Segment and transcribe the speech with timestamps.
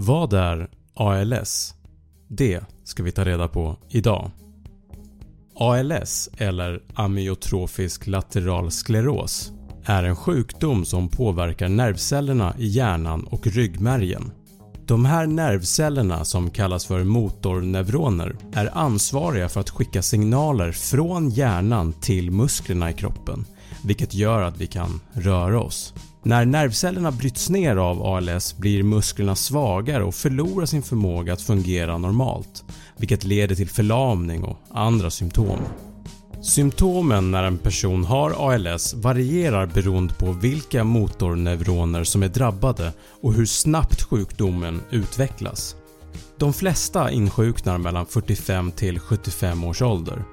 [0.00, 1.74] Vad är ALS?
[2.28, 4.30] Det ska vi ta reda på idag.
[5.54, 9.52] ALS eller amyotrofisk lateral skleros
[9.84, 14.30] är en sjukdom som påverkar nervcellerna i hjärnan och ryggmärgen.
[14.86, 21.92] De här nervcellerna som kallas för motorneuroner är ansvariga för att skicka signaler från hjärnan
[21.92, 23.46] till musklerna i kroppen
[23.82, 25.94] vilket gör att vi kan röra oss.
[26.28, 31.98] När nervcellerna bryts ner av ALS blir musklerna svagare och förlorar sin förmåga att fungera
[31.98, 32.64] normalt
[32.96, 35.58] vilket leder till förlamning och andra symptom.
[36.42, 43.32] Symptomen när en person har ALS varierar beroende på vilka motorneuroner som är drabbade och
[43.34, 45.76] hur snabbt sjukdomen utvecklas.
[46.38, 50.24] De flesta insjuknar mellan 45 till 75 års ålder.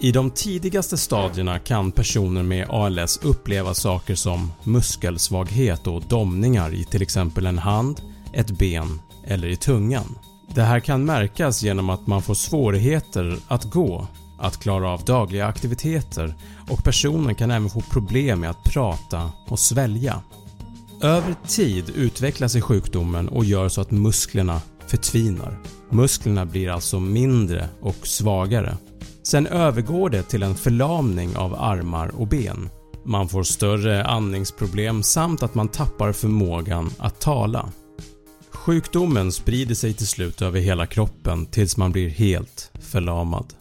[0.00, 6.84] I de tidigaste stadierna kan personer med ALS uppleva saker som muskelsvaghet och domningar i
[6.84, 8.00] till exempel en hand,
[8.32, 10.18] ett ben eller i tungan.
[10.54, 14.06] Det här kan märkas genom att man får svårigheter att gå,
[14.38, 16.34] att klara av dagliga aktiviteter
[16.68, 20.20] och personen kan även få problem med att prata och svälja.
[21.02, 25.58] Över tid utvecklas sig sjukdomen och gör så att musklerna förtvinar.
[25.90, 28.76] Musklerna blir alltså mindre och svagare.
[29.22, 32.68] Sen övergår det till en förlamning av armar och ben.
[33.04, 37.68] Man får större andningsproblem samt att man tappar förmågan att tala.
[38.50, 43.54] Sjukdomen sprider sig till slut över hela kroppen tills man blir helt förlamad.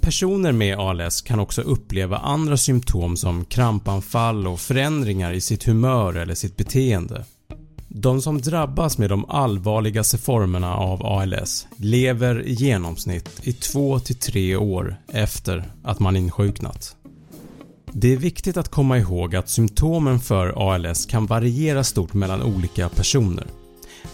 [0.00, 6.14] Personer med ALS kan också uppleva andra symptom som krampanfall och förändringar i sitt humör
[6.14, 7.24] eller sitt beteende.
[7.88, 14.96] De som drabbas med de allvarligaste formerna av ALS lever i genomsnitt i 2-3 år
[15.12, 16.96] efter att man insjuknat.
[17.92, 22.88] Det är viktigt att komma ihåg att symptomen för ALS kan variera stort mellan olika
[22.88, 23.46] personer.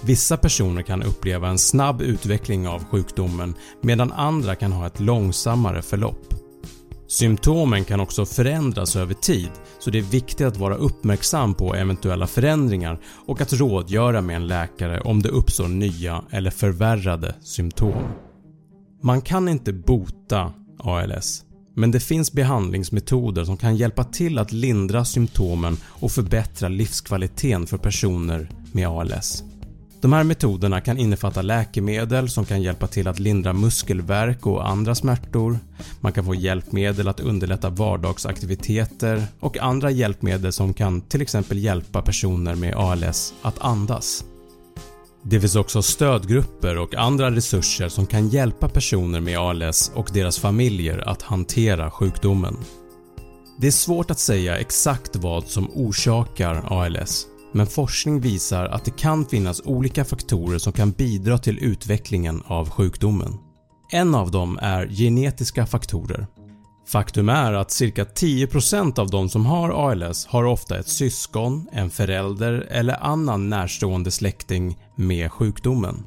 [0.00, 5.82] Vissa personer kan uppleva en snabb utveckling av sjukdomen medan andra kan ha ett långsammare
[5.82, 6.43] förlopp.
[7.14, 12.26] Symptomen kan också förändras över tid så det är viktigt att vara uppmärksam på eventuella
[12.26, 18.02] förändringar och att rådgöra med en läkare om det uppstår nya eller förvärrade symptom.
[19.02, 21.44] Man kan inte bota ALS
[21.76, 27.78] men det finns behandlingsmetoder som kan hjälpa till att lindra symptomen och förbättra livskvaliteten för
[27.78, 29.44] personer med ALS.
[30.04, 34.94] De här metoderna kan innefatta läkemedel som kan hjälpa till att lindra muskelvärk och andra
[34.94, 35.58] smärtor.
[36.00, 42.02] Man kan få hjälpmedel att underlätta vardagsaktiviteter och andra hjälpmedel som kan till exempel hjälpa
[42.02, 44.24] personer med ALS att andas.
[45.22, 50.38] Det finns också stödgrupper och andra resurser som kan hjälpa personer med ALS och deras
[50.38, 52.56] familjer att hantera sjukdomen.
[53.60, 58.96] Det är svårt att säga exakt vad som orsakar ALS men forskning visar att det
[58.96, 63.38] kan finnas olika faktorer som kan bidra till utvecklingen av sjukdomen.
[63.90, 66.26] En av dem är genetiska faktorer.
[66.86, 71.90] Faktum är att cirka 10% av de som har ALS har ofta ett syskon, en
[71.90, 76.04] förälder eller annan närstående släkting med sjukdomen.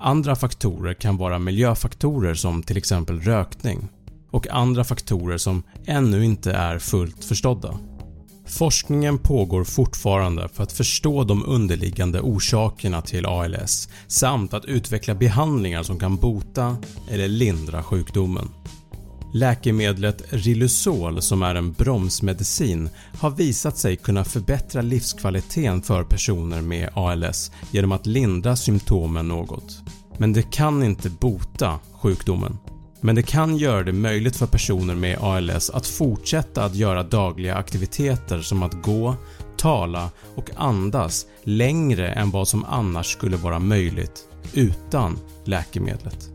[0.00, 3.88] Andra faktorer kan vara miljöfaktorer som till exempel rökning
[4.30, 7.78] och andra faktorer som ännu inte är fullt förstådda.
[8.52, 15.82] Forskningen pågår fortfarande för att förstå de underliggande orsakerna till ALS samt att utveckla behandlingar
[15.82, 16.76] som kan bota
[17.10, 18.48] eller lindra sjukdomen.
[19.34, 22.88] Läkemedlet Riluzol som är en bromsmedicin
[23.20, 29.82] har visat sig kunna förbättra livskvaliteten för personer med ALS genom att lindra symptomen något.
[30.18, 32.58] Men det kan inte bota sjukdomen.
[33.04, 37.54] Men det kan göra det möjligt för personer med ALS att fortsätta att göra dagliga
[37.54, 39.16] aktiviteter som att gå,
[39.56, 46.30] tala och andas längre än vad som annars skulle vara möjligt utan läkemedlet.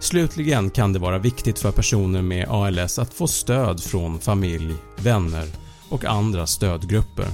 [0.00, 5.46] Slutligen kan det vara viktigt för personer med ALS att få stöd från familj, vänner
[5.88, 7.26] och andra stödgrupper.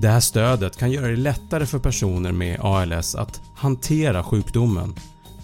[0.00, 4.94] Det här stödet kan göra det lättare för personer med ALS att hantera sjukdomen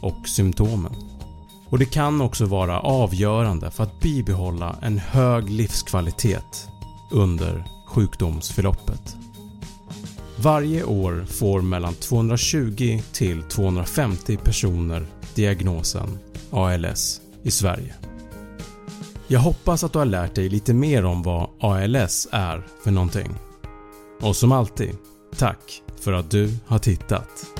[0.00, 1.19] och symptomen.
[1.70, 6.68] Och det kan också vara avgörande för att bibehålla en hög livskvalitet
[7.10, 9.16] under sjukdomsförloppet.
[10.36, 16.18] Varje år får mellan 220 till 250 personer diagnosen
[16.50, 17.94] ALS i Sverige.
[19.26, 23.30] Jag hoppas att du har lärt dig lite mer om vad ALS är för någonting.
[24.20, 24.96] Och som alltid,
[25.36, 27.59] tack för att du har tittat.